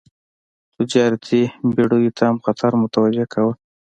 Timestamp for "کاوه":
3.33-3.53